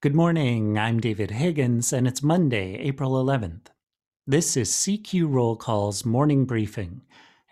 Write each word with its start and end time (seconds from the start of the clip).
Good 0.00 0.14
morning. 0.14 0.78
I'm 0.78 1.00
David 1.00 1.32
Higgins, 1.32 1.92
and 1.92 2.06
it's 2.06 2.22
Monday, 2.22 2.76
April 2.76 3.14
11th. 3.14 3.66
This 4.28 4.56
is 4.56 4.70
CQ 4.70 5.28
Roll 5.28 5.56
Call's 5.56 6.04
morning 6.04 6.44
briefing, 6.44 7.00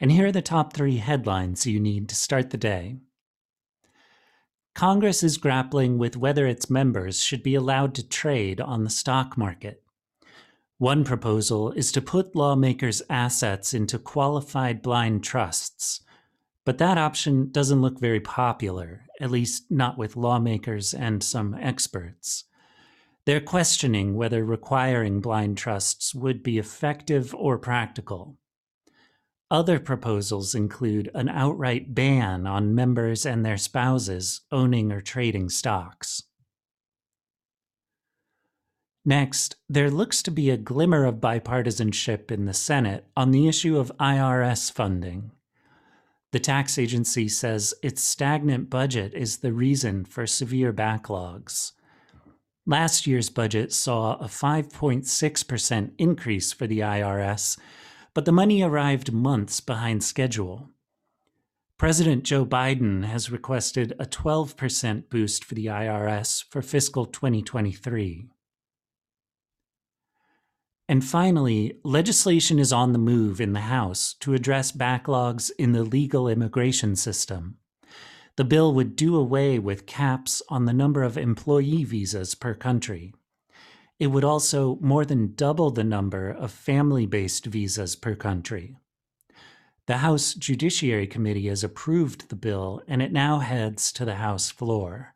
and 0.00 0.12
here 0.12 0.26
are 0.26 0.32
the 0.32 0.40
top 0.40 0.72
three 0.72 0.98
headlines 0.98 1.66
you 1.66 1.80
need 1.80 2.08
to 2.08 2.14
start 2.14 2.50
the 2.50 2.56
day. 2.56 2.98
Congress 4.76 5.24
is 5.24 5.38
grappling 5.38 5.98
with 5.98 6.16
whether 6.16 6.46
its 6.46 6.70
members 6.70 7.20
should 7.20 7.42
be 7.42 7.56
allowed 7.56 7.96
to 7.96 8.08
trade 8.08 8.60
on 8.60 8.84
the 8.84 8.90
stock 8.90 9.36
market. 9.36 9.82
One 10.78 11.02
proposal 11.02 11.72
is 11.72 11.90
to 11.90 12.00
put 12.00 12.36
lawmakers' 12.36 13.02
assets 13.10 13.74
into 13.74 13.98
qualified 13.98 14.82
blind 14.82 15.24
trusts, 15.24 16.00
but 16.66 16.78
that 16.78 16.98
option 16.98 17.50
doesn't 17.52 17.80
look 17.80 18.00
very 18.00 18.18
popular, 18.18 19.06
at 19.20 19.30
least 19.30 19.70
not 19.70 19.96
with 19.96 20.16
lawmakers 20.16 20.92
and 20.92 21.22
some 21.22 21.54
experts. 21.54 22.44
They're 23.24 23.40
questioning 23.40 24.16
whether 24.16 24.44
requiring 24.44 25.20
blind 25.20 25.56
trusts 25.56 26.12
would 26.12 26.42
be 26.42 26.58
effective 26.58 27.32
or 27.36 27.56
practical. 27.56 28.36
Other 29.48 29.78
proposals 29.78 30.56
include 30.56 31.08
an 31.14 31.28
outright 31.28 31.94
ban 31.94 32.48
on 32.48 32.74
members 32.74 33.24
and 33.24 33.46
their 33.46 33.56
spouses 33.56 34.40
owning 34.50 34.90
or 34.90 35.00
trading 35.00 35.48
stocks. 35.48 36.24
Next, 39.04 39.54
there 39.68 39.88
looks 39.88 40.20
to 40.24 40.32
be 40.32 40.50
a 40.50 40.56
glimmer 40.56 41.04
of 41.04 41.20
bipartisanship 41.20 42.32
in 42.32 42.46
the 42.46 42.52
Senate 42.52 43.06
on 43.16 43.30
the 43.30 43.46
issue 43.46 43.78
of 43.78 43.92
IRS 44.00 44.72
funding. 44.72 45.30
The 46.36 46.40
tax 46.40 46.76
agency 46.76 47.28
says 47.28 47.72
its 47.82 48.04
stagnant 48.04 48.68
budget 48.68 49.14
is 49.14 49.38
the 49.38 49.54
reason 49.54 50.04
for 50.04 50.26
severe 50.26 50.70
backlogs. 50.70 51.72
Last 52.66 53.06
year's 53.06 53.30
budget 53.30 53.72
saw 53.72 54.16
a 54.16 54.26
5.6% 54.26 55.92
increase 55.96 56.52
for 56.52 56.66
the 56.66 56.80
IRS, 56.80 57.58
but 58.12 58.26
the 58.26 58.32
money 58.32 58.60
arrived 58.60 59.14
months 59.14 59.62
behind 59.62 60.04
schedule. 60.04 60.68
President 61.78 62.22
Joe 62.22 62.44
Biden 62.44 63.06
has 63.06 63.30
requested 63.30 63.94
a 63.98 64.04
12% 64.04 65.08
boost 65.08 65.42
for 65.42 65.54
the 65.54 65.68
IRS 65.68 66.44
for 66.50 66.60
fiscal 66.60 67.06
2023. 67.06 68.28
And 70.88 71.04
finally, 71.04 71.78
legislation 71.82 72.60
is 72.60 72.72
on 72.72 72.92
the 72.92 72.98
move 72.98 73.40
in 73.40 73.52
the 73.52 73.60
House 73.60 74.14
to 74.20 74.34
address 74.34 74.70
backlogs 74.70 75.50
in 75.58 75.72
the 75.72 75.82
legal 75.82 76.28
immigration 76.28 76.94
system. 76.94 77.58
The 78.36 78.44
bill 78.44 78.72
would 78.74 78.94
do 78.94 79.16
away 79.16 79.58
with 79.58 79.86
caps 79.86 80.42
on 80.48 80.66
the 80.66 80.72
number 80.72 81.02
of 81.02 81.18
employee 81.18 81.82
visas 81.82 82.34
per 82.34 82.54
country. 82.54 83.14
It 83.98 84.08
would 84.08 84.24
also 84.24 84.76
more 84.80 85.04
than 85.04 85.34
double 85.34 85.70
the 85.70 85.82
number 85.82 86.30
of 86.30 86.52
family 86.52 87.06
based 87.06 87.46
visas 87.46 87.96
per 87.96 88.14
country. 88.14 88.76
The 89.86 89.98
House 89.98 90.34
Judiciary 90.34 91.06
Committee 91.06 91.48
has 91.48 91.64
approved 91.64 92.28
the 92.28 92.36
bill 92.36 92.82
and 92.86 93.00
it 93.00 93.12
now 93.12 93.38
heads 93.38 93.90
to 93.92 94.04
the 94.04 94.16
House 94.16 94.50
floor. 94.50 95.15